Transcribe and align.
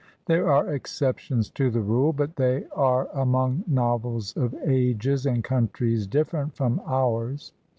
There 0.25 0.51
are 0.51 0.73
exceptions 0.73 1.51
to 1.51 1.69
the 1.69 1.81
rule, 1.81 2.11
but 2.11 2.35
they 2.35 2.65
are 2.75 3.07
among 3.13 3.63
novels 3.67 4.35
of 4.35 4.55
ages 4.65 5.27
and 5.27 5.43
countries 5.43 6.07
dif 6.07 6.31
ferent 6.31 6.55
from 6.55 6.81
ours. 6.87 7.53